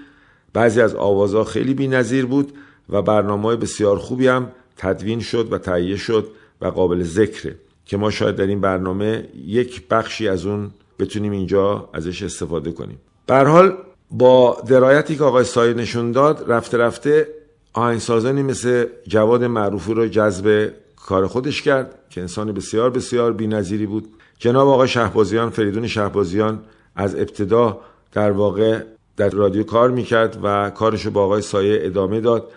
بعضی 0.53 0.81
از 0.81 0.95
آوازها 0.95 1.43
خیلی 1.43 1.73
بی 1.73 1.87
نظیر 1.87 2.25
بود 2.25 2.53
و 2.89 3.01
برنامه 3.01 3.43
های 3.43 3.57
بسیار 3.57 3.97
خوبی 3.97 4.27
هم 4.27 4.51
تدوین 4.77 5.19
شد 5.19 5.53
و 5.53 5.57
تهیه 5.57 5.95
شد 5.95 6.27
و 6.61 6.65
قابل 6.65 7.03
ذکره 7.03 7.55
که 7.85 7.97
ما 7.97 8.11
شاید 8.11 8.35
در 8.35 8.47
این 8.47 8.61
برنامه 8.61 9.27
یک 9.47 9.87
بخشی 9.87 10.27
از 10.27 10.45
اون 10.45 10.71
بتونیم 10.99 11.31
اینجا 11.31 11.89
ازش 11.93 12.23
استفاده 12.23 12.71
کنیم. 12.71 12.97
به 13.27 13.35
حال 13.35 13.77
با 14.11 14.57
درایتی 14.67 15.15
که 15.15 15.23
آقای 15.23 15.43
سایه 15.43 15.73
نشون 15.73 16.11
داد 16.11 16.51
رفته 16.51 16.77
رفته 16.77 17.27
آهنگسازانی 17.73 18.43
مثل 18.43 18.85
جواد 19.07 19.43
معروفی 19.43 19.93
رو 19.93 20.07
جذب 20.07 20.71
کار 20.95 21.27
خودش 21.27 21.61
کرد 21.61 21.99
که 22.09 22.21
انسان 22.21 22.51
بسیار 22.51 22.89
بسیار 22.89 23.33
بی‌نظیری 23.33 23.85
بود. 23.85 24.07
جناب 24.39 24.67
آقای 24.67 24.87
شهبازیان 24.87 25.49
فریدون 25.49 25.87
شهبازیان 25.87 26.63
از 26.95 27.15
ابتدا 27.15 27.79
در 28.11 28.31
واقع 28.31 28.83
در 29.17 29.29
رادیو 29.29 29.63
کار 29.63 29.91
می‌کرد 29.91 30.39
و 30.43 30.69
کارش 30.69 31.05
رو 31.05 31.11
با 31.11 31.23
آقای 31.23 31.41
سایه 31.41 31.79
ادامه 31.81 32.21
داد. 32.21 32.51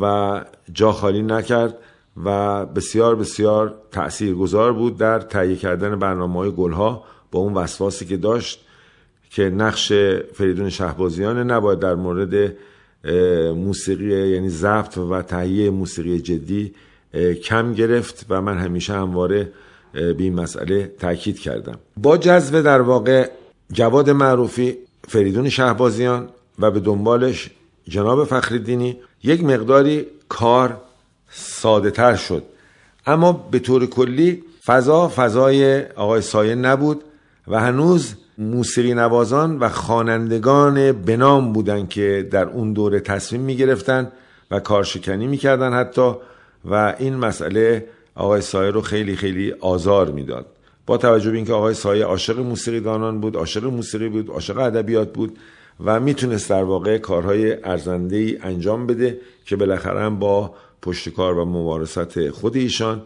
و 0.00 0.44
جا 0.72 0.92
خالی 0.92 1.22
نکرد 1.22 1.78
و 2.24 2.66
بسیار 2.66 3.16
بسیار 3.16 3.74
گذار 4.38 4.72
بود 4.72 4.98
در 4.98 5.20
تهیه 5.20 5.56
کردن 5.56 5.98
برنامه 5.98 6.34
های 6.38 6.50
گلها 6.50 7.04
با 7.30 7.40
اون 7.40 7.54
وسواسی 7.54 8.06
که 8.06 8.16
داشت 8.16 8.60
که 9.30 9.42
نقش 9.42 9.92
فریدون 10.32 10.70
شهبازیان 10.70 11.50
نباید 11.50 11.78
در 11.78 11.94
مورد 11.94 12.54
موسیقی 13.54 14.28
یعنی 14.28 14.48
ضبط 14.48 14.98
و 14.98 15.22
تهیه 15.22 15.70
موسیقی 15.70 16.18
جدی 16.18 16.74
کم 17.44 17.72
گرفت 17.72 18.26
و 18.28 18.42
من 18.42 18.58
همیشه 18.58 18.92
همواره 18.92 19.52
به 19.92 20.16
این 20.18 20.34
مسئله 20.34 20.92
تاکید 20.98 21.38
کردم. 21.38 21.78
با 21.96 22.16
جذب 22.16 22.60
در 22.60 22.80
واقع 22.80 23.30
جواد 23.72 24.10
معروفی 24.10 24.76
فریدون 25.08 25.48
شهبازیان 25.48 26.28
و 26.58 26.70
به 26.70 26.80
دنبالش 26.80 27.50
جناب 27.88 28.24
فخردینی 28.24 28.96
یک 29.22 29.44
مقداری 29.44 30.06
کار 30.28 30.80
ساده 31.30 31.90
تر 31.90 32.16
شد 32.16 32.42
اما 33.06 33.32
به 33.32 33.58
طور 33.58 33.86
کلی 33.86 34.44
فضا 34.64 35.08
فضای 35.08 35.82
آقای 35.82 36.20
سایه 36.20 36.54
نبود 36.54 37.04
و 37.48 37.60
هنوز 37.60 38.14
موسیقی 38.38 38.94
نوازان 38.94 39.58
و 39.58 39.68
خوانندگان 39.68 40.92
بنام 40.92 41.52
بودن 41.52 41.86
که 41.86 42.28
در 42.30 42.44
اون 42.44 42.72
دوره 42.72 43.00
تصمیم 43.00 43.40
می 43.40 43.56
گرفتن 43.56 44.12
و 44.50 44.60
کارشکنی 44.60 45.26
می 45.26 45.36
کردن 45.36 45.72
حتی 45.72 46.12
و 46.64 46.94
این 46.98 47.16
مسئله 47.16 47.86
آقای 48.14 48.40
سایه 48.40 48.70
رو 48.70 48.80
خیلی 48.80 49.16
خیلی 49.16 49.54
آزار 49.60 50.10
می‌داد. 50.10 50.46
با 50.86 50.96
توجه 50.96 51.30
به 51.30 51.36
اینکه 51.36 51.52
آقای 51.52 51.74
سایه 51.74 52.04
عاشق 52.04 52.38
موسیقی 52.38 52.80
دانان 52.80 53.20
بود 53.20 53.36
عاشق 53.36 53.64
موسیقی 53.64 54.08
بود 54.08 54.30
عاشق 54.30 54.58
ادبیات 54.58 55.12
بود 55.12 55.38
و 55.84 56.00
می‌تونست 56.00 56.50
در 56.50 56.64
واقع 56.64 56.98
کارهای 56.98 57.64
ارزنده 57.64 58.16
ای 58.16 58.38
انجام 58.42 58.86
بده 58.86 59.20
که 59.44 59.56
بالاخره 59.56 60.10
با 60.10 60.54
پشتکار 60.82 61.38
و 61.38 61.44
ممارست 61.44 62.30
خود 62.30 62.56
ایشان 62.56 63.02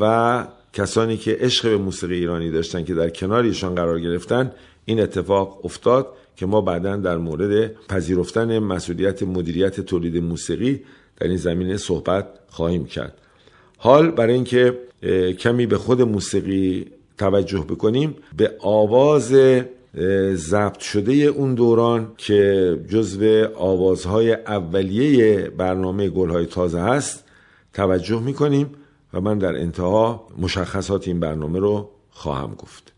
و 0.00 0.46
کسانی 0.72 1.16
که 1.16 1.36
عشق 1.40 1.68
به 1.68 1.76
موسیقی 1.76 2.14
ایرانی 2.14 2.50
داشتن 2.50 2.84
که 2.84 2.94
در 2.94 3.08
کنار 3.08 3.44
ایشان 3.44 3.74
قرار 3.74 4.00
گرفتن 4.00 4.52
این 4.84 5.00
اتفاق 5.00 5.64
افتاد 5.64 6.06
که 6.36 6.46
ما 6.46 6.60
بعدا 6.60 6.96
در 6.96 7.16
مورد 7.16 7.74
پذیرفتن 7.88 8.58
مسئولیت 8.58 9.22
مدیریت 9.22 9.80
تولید 9.80 10.16
موسیقی 10.16 10.80
در 11.20 11.28
این 11.28 11.36
زمینه 11.36 11.76
صحبت 11.76 12.26
خواهیم 12.48 12.84
کرد. 12.84 13.18
حال 13.78 14.10
برای 14.10 14.34
اینکه 14.34 14.78
کمی 15.38 15.66
به 15.66 15.78
خود 15.78 16.02
موسیقی 16.02 16.86
توجه 17.18 17.64
بکنیم 17.68 18.16
به 18.36 18.52
آواز 18.58 19.34
ضبط 20.34 20.78
شده 20.78 21.12
اون 21.12 21.54
دوران 21.54 22.12
که 22.16 22.80
جزو 22.88 23.46
آوازهای 23.56 24.32
اولیه 24.32 25.50
برنامه 25.50 26.08
گلهای 26.08 26.46
تازه 26.46 26.80
هست 26.80 27.24
توجه 27.72 28.20
می‌کنیم 28.20 28.70
و 29.12 29.20
من 29.20 29.38
در 29.38 29.56
انتها 29.56 30.28
مشخصات 30.38 31.08
این 31.08 31.20
برنامه 31.20 31.58
رو 31.58 31.90
خواهم 32.10 32.54
گفت. 32.54 32.93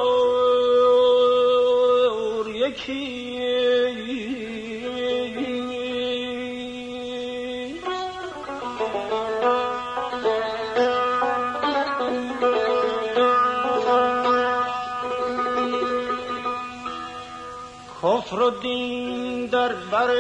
یکی. 2.48 3.18
کفر 18.02 18.40
و 18.40 18.50
دین 18.50 19.46
در 19.46 19.74
بر 19.90 20.10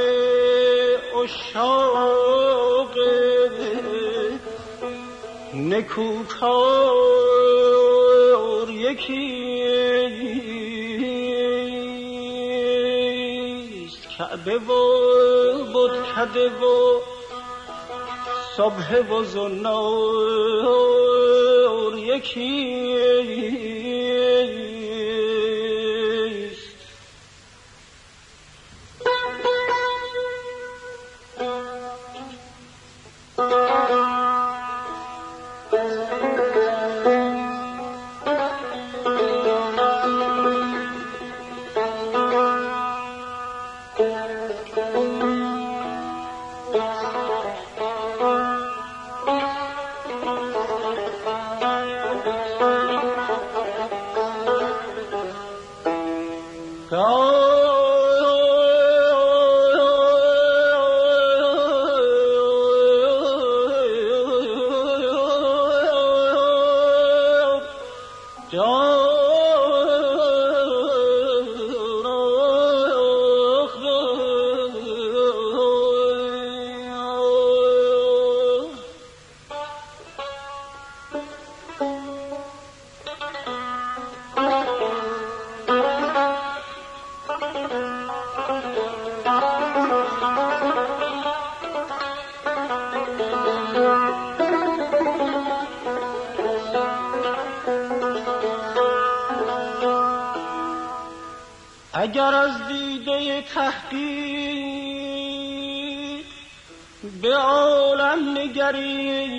اشاق 1.24 2.94
نکوکار 5.54 7.17
یکیست 8.88 9.28
کعبه 14.18 14.58
و 14.58 14.68
کده 16.16 16.48
و 16.48 17.00
صبح 18.56 18.88
و 19.00 19.24
زنار. 19.24 20.88
یکی 21.98 23.57
اگر 102.08 102.34
از 102.34 102.68
دیده 102.68 103.42
تحقیق 103.42 104.98
به 107.22 107.36
عالم 107.36 108.38
نگری. 108.38 109.38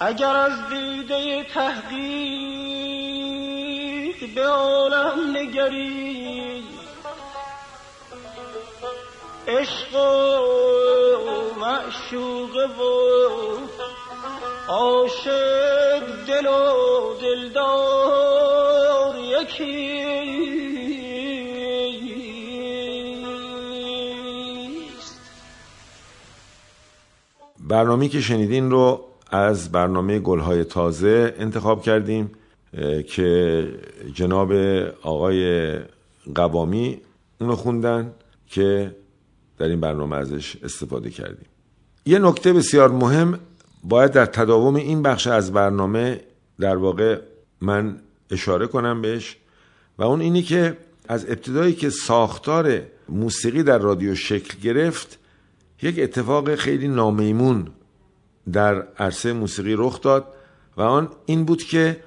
اگر 0.00 0.36
از 0.36 0.68
دیده 0.68 1.44
تحقیق 1.44 2.63
به 4.34 4.46
عالم 4.46 5.36
نگری. 5.36 6.64
عشق 9.48 9.94
و 9.94 10.00
معشوق 11.60 12.56
و 12.56 12.82
عاشق 14.68 16.02
دل 16.26 16.46
و 16.46 17.14
دلدار 17.20 19.14
یکی. 19.18 19.94
برنامه 27.60 28.08
که 28.08 28.20
شنیدین 28.20 28.70
رو 28.70 29.04
از 29.30 29.72
برنامه 29.72 30.18
گلهای 30.18 30.64
تازه 30.64 31.34
انتخاب 31.38 31.82
کردیم 31.82 32.30
که 33.08 33.68
جناب 34.14 34.52
آقای 35.02 35.74
قوامی 36.34 37.00
اونو 37.40 37.56
خوندن 37.56 38.12
که 38.46 38.96
در 39.58 39.66
این 39.66 39.80
برنامه 39.80 40.16
ازش 40.16 40.56
استفاده 40.62 41.10
کردیم. 41.10 41.46
یه 42.06 42.18
نکته 42.18 42.52
بسیار 42.52 42.90
مهم 42.90 43.38
باید 43.84 44.12
در 44.12 44.26
تداوم 44.26 44.74
این 44.74 45.02
بخش 45.02 45.26
از 45.26 45.52
برنامه 45.52 46.20
در 46.60 46.76
واقع 46.76 47.20
من 47.60 48.00
اشاره 48.30 48.66
کنم 48.66 49.02
بهش 49.02 49.36
و 49.98 50.02
اون 50.02 50.20
اینی 50.20 50.42
که 50.42 50.76
از 51.08 51.24
ابتدایی 51.24 51.72
که 51.72 51.90
ساختار 51.90 52.80
موسیقی 53.08 53.62
در 53.62 53.78
رادیو 53.78 54.14
شکل 54.14 54.58
گرفت 54.60 55.18
یک 55.82 55.98
اتفاق 55.98 56.54
خیلی 56.54 56.88
نامیمون 56.88 57.68
در 58.52 58.82
عرصه 58.98 59.32
موسیقی 59.32 59.74
رخ 59.78 60.00
داد 60.00 60.26
و 60.76 60.82
آن 60.82 61.10
این 61.26 61.44
بود 61.44 61.62
که 61.62 62.00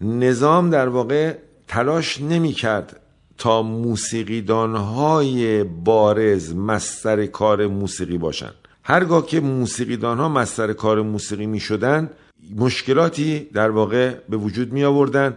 نظام 0.00 0.70
در 0.70 0.88
واقع 0.88 1.34
تلاش 1.68 2.20
نمی 2.20 2.52
کرد 2.52 3.00
تا 3.38 3.62
موسیقیدانهای 3.62 5.64
بارز 5.64 6.54
مستر 6.54 7.26
کار 7.26 7.66
موسیقی 7.66 8.18
باشند 8.18 8.54
هرگاه 8.84 9.26
که 9.26 9.40
موسیقیدان 9.40 10.18
ها 10.18 10.28
مستر 10.28 10.72
کار 10.72 11.02
موسیقی 11.02 11.46
می 11.46 11.60
شدن 11.60 12.10
مشکلاتی 12.56 13.40
در 13.40 13.70
واقع 13.70 14.14
به 14.28 14.36
وجود 14.36 14.72
می 14.72 14.84
آوردن 14.84 15.36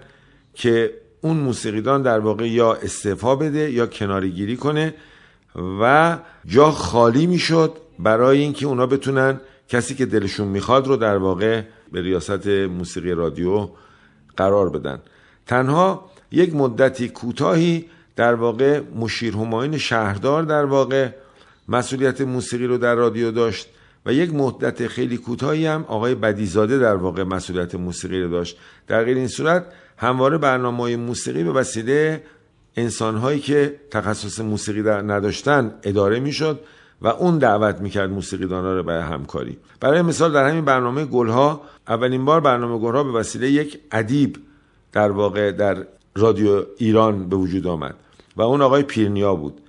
که 0.54 0.94
اون 1.22 1.38
موسیقیدان 1.38 2.02
در 2.02 2.20
واقع 2.20 2.50
یا 2.50 2.74
استعفا 2.74 3.36
بده 3.36 3.72
یا 3.72 3.88
کناری 3.88 4.32
گیری 4.32 4.58
کنه 4.58 4.94
و 5.82 6.18
جا 6.46 6.72
خالی 6.72 7.28
می 7.28 7.40
شد 7.40 7.74
برای 8.00 8.40
اینکه 8.40 8.66
اونا 8.66 8.86
بتونن 8.86 9.42
کسی 9.70 9.96
که 9.96 10.06
دلشون 10.06 10.48
می‌خواد 10.48 10.88
رو 10.88 10.96
در 10.96 11.18
واقع 11.18 11.62
به 11.92 12.02
ریاست 12.02 12.48
موسیقی 12.48 13.12
رادیو 13.12 13.70
قرار 14.38 14.70
بدن. 14.70 15.00
تنها 15.48 16.12
یک 16.32 16.56
مدتی 16.56 17.10
کوتاهی 17.10 17.86
در 18.16 18.34
واقع 18.34 18.82
مشیر 18.96 19.34
هماین 19.34 19.78
شهردار 19.78 20.44
در 20.44 20.66
واقع 20.66 21.10
مسئولیت 21.68 22.22
موسیقی 22.22 22.68
رو 22.68 22.78
در 22.78 22.96
رادیو 22.96 23.32
داشت 23.32 23.68
و 24.06 24.14
یک 24.14 24.34
مدت 24.34 24.88
خیلی 24.88 25.18
کوتاهی 25.18 25.66
هم 25.66 25.86
آقای 25.88 26.16
بدیزاده 26.16 26.80
در 26.80 26.96
واقع 26.96 27.24
مسئولیت 27.24 27.76
موسیقی 27.76 28.22
رو 28.22 28.30
داشت. 28.30 28.58
در 28.88 29.04
غیر 29.04 29.18
این 29.18 29.28
صورت 29.28 29.66
همواره 29.98 30.38
برنامه 30.38 30.96
موسیقی 30.96 31.44
به 31.44 31.52
وسیله 31.52 32.24
انسانهایی 32.76 33.40
که 33.40 33.76
تخصص 33.92 34.40
موسیقی 34.40 34.82
نداشتن 34.82 35.74
اداره 35.84 36.20
می‌شد. 36.20 36.60
و 37.02 37.08
اون 37.08 37.38
دعوت 37.38 37.82
می‌کرد 37.82 38.10
موسیقیدانا 38.10 38.74
رو 38.74 38.84
به 38.84 38.94
همکاری. 38.94 39.58
برای 39.80 40.02
مثال 40.02 40.34
در 40.34 40.50
همین 40.50 40.66
برنامه 40.66 41.06
گلها 41.06 41.62
اولین 41.88 42.26
بار 42.26 42.40
برنامه 42.40 42.78
گلها 42.78 43.04
به 43.04 43.12
وسیله 43.12 43.52
یک 43.52 43.80
ادیب 43.92 44.38
در 44.92 45.12
واقع 45.12 45.52
در 45.52 45.86
رادیو 46.16 46.66
ایران 46.78 47.30
به 47.30 47.36
وجود 47.36 47.68
آمد 47.68 47.96
و 48.36 48.42
اون 48.42 48.62
آقای 48.62 48.84
پیرنیا 48.84 49.36
بود. 49.36 49.62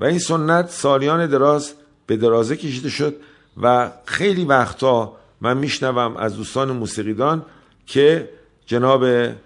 و 0.00 0.04
این 0.04 0.18
سنت 0.18 0.70
سالیان 0.70 1.26
دراز 1.26 1.72
به 2.06 2.16
درازه 2.16 2.56
کشیده 2.56 2.88
شد 2.88 3.16
و 3.62 3.90
خیلی 4.04 4.44
وقتا 4.44 5.12
من 5.40 5.56
میشنوم 5.56 6.16
از 6.16 6.36
دوستان 6.36 6.72
موسیقیدان 6.72 7.42
که 7.86 8.28
جناب 8.66 9.04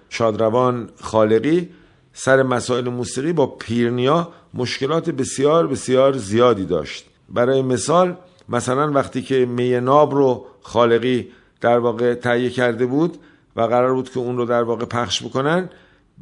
شادروان 0.09 0.89
خالقی 1.01 1.69
سر 2.13 2.43
مسائل 2.43 2.89
موسیقی 2.89 3.33
با 3.33 3.47
پیرنیا 3.47 4.29
مشکلات 4.55 5.11
بسیار 5.11 5.67
بسیار 5.67 6.13
زیادی 6.17 6.65
داشت. 6.65 7.07
برای 7.29 7.63
مثال 7.63 8.17
مثلا 8.49 8.93
وقتی 8.93 9.23
که 9.23 9.47
می 9.47 9.81
ناب 9.81 10.15
رو 10.15 10.47
خالقی 10.63 11.29
در 11.61 11.79
واقع 11.79 12.15
تهیه 12.15 12.51
کرده 12.51 12.87
بود 12.87 13.19
و 13.57 13.61
قرار 13.61 13.95
بود 13.95 14.11
که 14.11 14.19
اون 14.19 14.37
رو 14.37 14.45
در 14.45 14.63
واقع 14.63 14.85
پخش 14.85 15.23
بکنن 15.23 15.69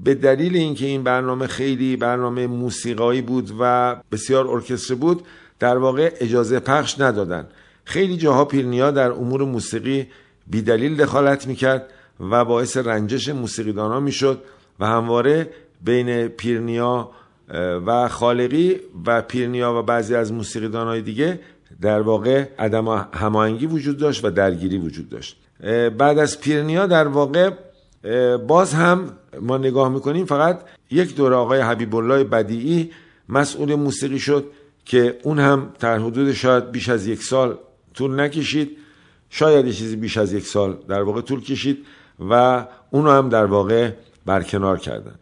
به 0.04 0.14
دلیل 0.14 0.56
اینکه 0.56 0.86
این 0.86 1.02
برنامه 1.02 1.46
خیلی 1.46 1.96
برنامه 1.96 2.46
موسیقایی 2.46 3.22
بود 3.22 3.52
و 3.60 3.96
بسیار 4.12 4.48
ارکستر 4.48 4.94
بود 4.94 5.22
در 5.58 5.78
واقع 5.78 6.12
اجازه 6.20 6.60
پخش 6.60 7.00
ندادن. 7.00 7.48
خیلی 7.84 8.16
جاها 8.16 8.44
پیرنیا 8.44 8.90
در 8.90 9.12
امور 9.12 9.44
موسیقی 9.44 10.06
بیدلیل 10.46 10.96
دخالت 10.96 11.46
می‌کرد 11.46 11.90
و 12.20 12.44
باعث 12.44 12.76
رنجش 12.76 13.28
موسیقیدان 13.28 13.92
ها 13.92 14.00
می‌شد 14.00 14.42
و 14.80 14.86
همواره 14.86 15.50
بین 15.84 16.28
پیرنیا 16.28 17.10
و 17.86 18.08
خالقی 18.08 18.80
و 19.06 19.22
پیرنیا 19.22 19.78
و 19.78 19.82
بعضی 19.82 20.14
از 20.14 20.32
موسیقیدان 20.32 20.86
های 20.86 21.02
دیگه 21.02 21.40
در 21.80 22.00
واقع 22.00 22.48
عدم 22.58 23.08
هماهنگی 23.12 23.66
وجود 23.66 23.96
داشت 23.96 24.24
و 24.24 24.30
درگیری 24.30 24.78
وجود 24.78 25.08
داشت. 25.08 25.36
بعد 25.98 26.18
از 26.18 26.40
پیرنیا 26.40 26.86
در 26.86 27.08
واقع 27.08 27.50
باز 28.46 28.74
هم 28.74 29.10
ما 29.40 29.58
نگاه 29.58 29.88
می‌کنیم 29.88 30.24
فقط 30.24 30.60
یک 30.90 31.16
دور 31.16 31.34
آقای 31.34 31.60
حبیب 31.60 31.96
الله 31.96 32.24
بدیعی 32.24 32.90
مسئول 33.28 33.74
موسیقی 33.74 34.18
شد 34.18 34.44
که 34.84 35.18
اون 35.22 35.38
هم 35.38 35.72
در 35.80 35.98
حدود 35.98 36.32
شاید 36.32 36.70
بیش 36.70 36.88
از 36.88 37.06
یک 37.06 37.22
سال 37.22 37.58
طول 37.94 38.20
نکشید. 38.20 38.76
شاید 39.30 39.70
چیزی 39.70 39.96
بیش 39.96 40.16
از 40.16 40.32
یک 40.32 40.46
سال 40.46 40.78
در 40.88 41.02
واقع 41.02 41.20
طول 41.20 41.40
کشید 41.40 41.86
و 42.30 42.66
اونو 42.90 43.10
هم 43.10 43.28
در 43.28 43.44
واقع 43.44 43.90
برکنار 44.26 44.78
کردن. 44.78 45.14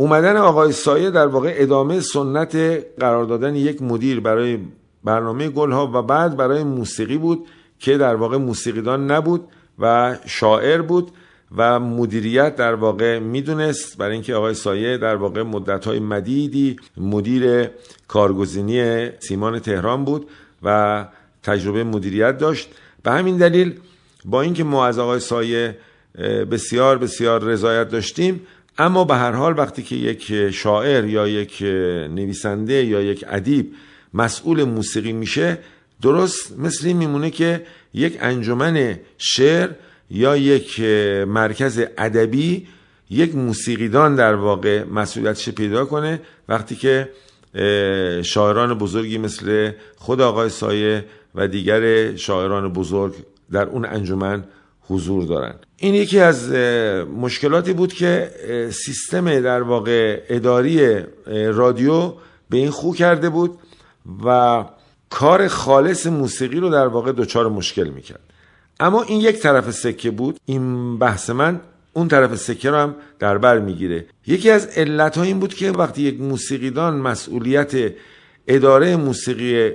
اومدن 0.00 0.36
آقای 0.36 0.72
سایه 0.72 1.10
در 1.10 1.26
واقع 1.26 1.54
ادامه 1.56 2.00
سنت 2.00 2.56
قرار 2.98 3.24
دادن 3.24 3.56
یک 3.56 3.82
مدیر 3.82 4.20
برای 4.20 4.58
برنامه 5.04 5.48
گلها 5.48 5.90
و 5.94 6.02
بعد 6.02 6.36
برای 6.36 6.64
موسیقی 6.64 7.18
بود 7.18 7.46
که 7.78 7.98
در 7.98 8.14
واقع 8.14 8.36
موسیقیدان 8.36 9.10
نبود 9.10 9.48
و 9.78 10.16
شاعر 10.26 10.82
بود 10.82 11.10
و 11.56 11.80
مدیریت 11.80 12.56
در 12.56 12.74
واقع 12.74 13.18
می‌دونست. 13.18 13.98
برای 13.98 14.12
اینکه 14.12 14.34
آقای 14.34 14.54
سایه 14.54 14.98
در 14.98 15.16
واقع 15.16 15.42
مدتهای 15.42 15.98
مدیدی 15.98 16.76
مدیر 16.96 17.68
کارگزینی 18.08 19.08
سیمان 19.18 19.58
تهران 19.58 20.04
بود 20.04 20.26
و 20.62 21.06
تجربه 21.42 21.84
مدیریت 21.84 22.38
داشت. 22.38 22.70
به 23.02 23.10
همین 23.10 23.36
دلیل 23.36 23.80
با 24.24 24.42
اینکه 24.42 24.64
ما 24.64 24.86
از 24.86 24.98
آقای 24.98 25.20
سایه 25.20 25.76
بسیار 26.50 26.98
بسیار 26.98 27.44
رضایت 27.44 27.88
داشتیم 27.88 28.40
اما 28.80 29.04
به 29.04 29.14
هر 29.14 29.32
حال 29.32 29.58
وقتی 29.58 29.82
که 29.82 29.96
یک 29.96 30.50
شاعر 30.50 31.04
یا 31.04 31.28
یک 31.28 31.62
نویسنده 32.14 32.84
یا 32.84 33.02
یک 33.02 33.24
ادیب 33.28 33.74
مسئول 34.14 34.64
موسیقی 34.64 35.12
میشه 35.12 35.58
درست 36.02 36.58
مثل 36.58 36.86
این 36.86 36.96
میمونه 36.96 37.30
که 37.30 37.66
یک 37.94 38.18
انجمن 38.20 38.98
شعر 39.18 39.68
یا 40.10 40.36
یک 40.36 40.80
مرکز 41.26 41.80
ادبی 41.98 42.66
یک 43.10 43.34
موسیقیدان 43.34 44.14
در 44.14 44.34
واقع 44.34 44.84
مسئولیتش 44.84 45.48
پیدا 45.48 45.84
کنه. 45.84 46.20
وقتی 46.48 46.76
که 46.76 47.08
شاعران 48.22 48.74
بزرگی 48.74 49.18
مثل 49.18 49.70
خود 49.96 50.20
آقای 50.20 50.48
سایه 50.48 51.04
و 51.34 51.48
دیگر 51.48 52.16
شاعران 52.16 52.72
بزرگ 52.72 53.14
در 53.52 53.66
اون 53.66 53.84
انجمن 53.84 54.44
حضور 54.90 55.24
دارن. 55.24 55.54
این 55.76 55.94
یکی 55.94 56.20
از 56.20 56.50
مشکلاتی 57.20 57.72
بود 57.72 57.92
که 57.92 58.30
سیستم 58.72 59.40
در 59.40 59.62
واقع 59.62 60.22
اداری 60.28 60.96
رادیو 61.26 62.12
به 62.50 62.56
این 62.56 62.70
خو 62.70 62.94
کرده 62.94 63.28
بود 63.28 63.58
و 64.24 64.64
کار 65.10 65.48
خالص 65.48 66.06
موسیقی 66.06 66.60
رو 66.60 66.68
در 66.68 66.86
واقع 66.86 67.12
دچار 67.12 67.48
مشکل 67.48 67.88
می‌کرد. 67.88 68.20
اما 68.80 69.02
این 69.02 69.20
یک 69.20 69.38
طرف 69.38 69.70
سکه 69.70 70.10
بود. 70.10 70.36
این 70.44 70.98
بحث 70.98 71.30
من 71.30 71.60
اون 71.92 72.08
طرف 72.08 72.36
سکه 72.36 72.70
رو 72.70 72.76
هم 72.76 72.94
در 73.18 73.38
بر 73.38 73.58
می‌گیره. 73.58 74.06
یکی 74.26 74.50
از 74.50 74.66
علت 74.66 75.18
این 75.18 75.40
بود 75.40 75.54
که 75.54 75.70
وقتی 75.70 76.02
یک 76.02 76.20
موسیقیدان 76.20 76.96
مسئولیت 76.96 77.92
اداره 78.46 78.96
موسیقی 78.96 79.72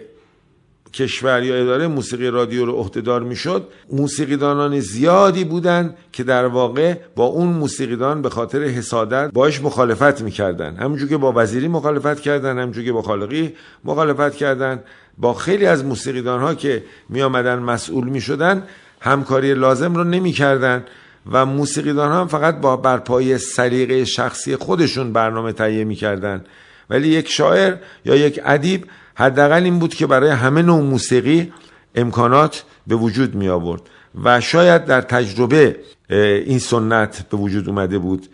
کشور 0.95 1.43
یا 1.43 1.55
اداره 1.55 1.87
موسیقی 1.87 2.27
رادیو 2.27 2.65
رو 2.65 2.73
عهدهدار 2.73 3.23
می‌شد 3.23 3.67
موسیقیدانان 3.91 4.79
زیادی 4.79 5.43
بودند 5.43 5.97
که 6.11 6.23
در 6.23 6.45
واقع 6.45 6.93
با 7.15 7.25
اون 7.25 7.47
موسیقیدان 7.47 8.21
به 8.21 8.29
خاطر 8.29 8.63
حسادت 8.63 9.31
باش 9.33 9.61
مخالفت 9.61 10.21
می‌کردن. 10.21 10.75
همونجور 10.75 11.09
که 11.09 11.17
با 11.17 11.33
وزیری 11.35 11.67
مخالفت 11.67 12.19
کردن 12.19 12.59
همونجور 12.59 12.83
که 12.83 12.91
با 12.91 13.01
خالقی 13.01 13.53
مخالفت 13.83 14.35
کردن. 14.35 14.83
با 15.17 15.33
خیلی 15.33 15.65
از 15.65 15.85
موسیقیدان 15.85 16.41
ها 16.41 16.55
که 16.55 16.83
می 17.09 17.21
آمدن 17.21 17.59
مسئول 17.59 18.09
می 18.09 18.21
شدن 18.21 18.63
همکاری 19.01 19.53
لازم 19.53 19.95
رو 19.95 20.03
نمی 20.03 20.31
کردن 20.31 20.85
و 21.31 21.45
موسیقیدان 21.45 22.11
ها 22.11 22.19
هم 22.19 22.27
فقط 22.27 22.61
با 22.61 22.77
برپای 22.77 23.37
سلیقه 23.37 24.05
شخصی 24.05 24.55
خودشون 24.55 25.13
برنامه 25.13 25.51
تهیه 25.51 25.83
می 25.83 25.95
کردن 25.95 26.43
ولی 26.89 27.07
یک 27.07 27.29
شاعر 27.29 27.75
یا 28.05 28.15
یک 28.15 28.41
ادیب 28.45 28.85
حداقل 29.15 29.63
این 29.63 29.79
بود 29.79 29.93
که 29.93 30.07
برای 30.07 30.29
همه 30.29 30.61
نوع 30.61 30.81
موسیقی 30.81 31.53
امکانات 31.95 32.63
به 32.87 32.95
وجود 32.95 33.35
می 33.35 33.49
آورد 33.49 33.81
و 34.23 34.41
شاید 34.41 34.85
در 34.85 35.01
تجربه 35.01 35.75
این 36.09 36.59
سنت 36.59 37.29
به 37.29 37.37
وجود 37.37 37.69
اومده 37.69 37.97
بود 37.97 38.27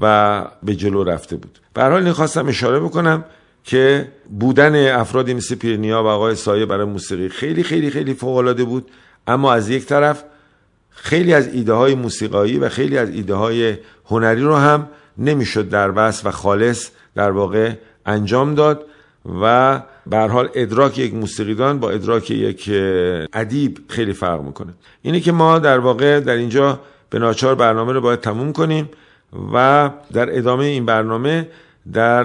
و 0.00 0.44
به 0.62 0.74
جلو 0.74 1.04
رفته 1.04 1.36
بود. 1.36 1.58
به 1.74 1.82
حال 1.82 2.12
خواستم 2.12 2.48
اشاره 2.48 2.80
بکنم 2.80 3.24
که 3.64 4.08
بودن 4.40 4.94
افرادی 4.94 5.34
مثل 5.34 5.54
پیرنیا 5.54 6.02
و 6.02 6.06
آقای 6.06 6.34
سایه 6.34 6.66
برای 6.66 6.86
موسیقی 6.86 7.28
خیلی 7.28 7.62
خیلی 7.62 7.90
خیلی 7.90 8.14
فوق 8.14 8.62
بود. 8.64 8.90
اما 9.26 9.52
از 9.52 9.70
یک 9.70 9.86
طرف 9.86 10.24
خیلی 10.90 11.34
از 11.34 11.48
ایده 11.54 11.72
های 11.72 11.94
موسیقایی 11.94 12.58
و 12.58 12.68
خیلی 12.68 12.98
از 12.98 13.10
ایده 13.10 13.34
های 13.34 13.76
هنری 14.06 14.42
رو 14.42 14.56
هم 14.56 14.88
نمی‌شد 15.18 15.68
در 15.68 15.90
بس 15.90 16.26
و 16.26 16.30
خالص 16.30 16.90
در 17.14 17.30
واقع 17.30 17.72
انجام 18.06 18.54
داد 18.54 18.86
و 19.42 19.80
به 20.06 20.18
حال 20.18 20.48
ادراک 20.54 20.98
یک 20.98 21.14
موسیقیدان 21.14 21.78
با 21.78 21.90
ادراک 21.90 22.30
یک 22.30 22.70
ادیب 23.32 23.78
خیلی 23.88 24.12
فرق 24.12 24.40
می‌کنه. 24.40 24.74
اینه 25.02 25.20
که 25.20 25.32
ما 25.32 25.58
در 25.58 25.78
واقع 25.78 26.20
در 26.20 26.34
اینجا 26.34 26.80
به 27.10 27.18
ناچار 27.18 27.54
برنامه 27.54 27.92
رو 27.92 28.00
باید 28.00 28.20
تموم 28.20 28.52
کنیم 28.52 28.88
و 29.54 29.90
در 30.12 30.38
ادامه 30.38 30.64
این 30.64 30.86
برنامه 30.86 31.48
در 31.92 32.24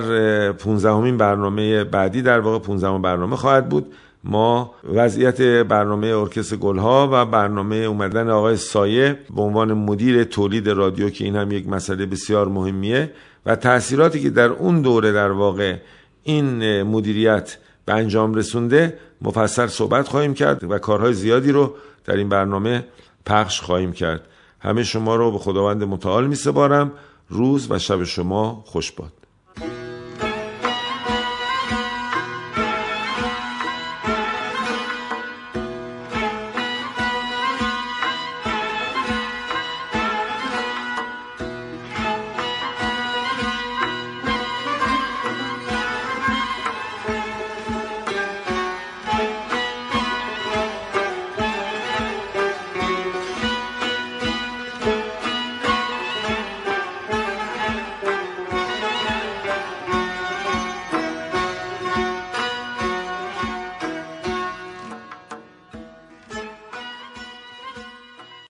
15 0.51 1.11
برنامه 1.11 1.83
بعدی 1.83 2.21
در 2.21 2.39
واقع 2.39 2.59
15 2.59 2.97
برنامه 2.97 3.35
خواهد 3.35 3.69
بود. 3.69 3.93
ما 4.23 4.71
وضعیت 4.93 5.41
برنامه 5.41 6.07
ارکستر 6.07 6.55
گلها 6.55 7.09
و 7.11 7.25
برنامه 7.25 7.75
اومدن 7.75 8.29
آقای 8.29 8.55
سایه 8.57 9.19
به 9.35 9.41
عنوان 9.41 9.73
مدیر 9.73 10.23
تولید 10.23 10.69
رادیو 10.69 11.09
که 11.09 11.25
این 11.25 11.35
هم 11.35 11.51
یک 11.51 11.67
مسئله 11.67 12.05
بسیار 12.05 12.47
مهمیه 12.47 13.11
و 13.45 13.55
تاثیراتی 13.55 14.19
که 14.21 14.29
در 14.29 14.49
اون 14.49 14.81
دوره 14.81 15.11
در 15.11 15.31
واقع 15.31 15.75
این 16.23 16.83
مدیریت 16.83 17.57
به 17.89 17.95
انجام 17.95 18.33
رسونده 18.33 18.99
مفصل 19.21 19.67
صحبت 19.67 20.07
خواهیم 20.07 20.33
کرد 20.33 20.71
و 20.71 20.77
کارهای 20.77 21.13
زیادی 21.13 21.51
رو 21.51 21.75
در 22.05 22.15
این 22.15 22.29
برنامه 22.29 22.85
پخش 23.25 23.61
خواهیم 23.61 23.91
کرد. 23.91 24.27
همه 24.59 24.83
شما 24.83 25.15
رو 25.15 25.31
به 25.31 25.37
خداوند 25.37 25.83
متعال 25.83 26.27
می 26.27 26.35
سپارم 26.35 26.91
روز 27.29 27.71
و 27.71 27.79
شب 27.79 28.03
شما 28.03 28.63
خوش 28.65 28.91
باد. 28.91 29.18